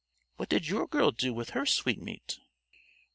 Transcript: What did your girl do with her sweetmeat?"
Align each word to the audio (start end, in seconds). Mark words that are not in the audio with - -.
What 0.37 0.49
did 0.49 0.67
your 0.67 0.87
girl 0.87 1.11
do 1.11 1.31
with 1.31 1.51
her 1.51 1.63
sweetmeat?" 1.63 2.39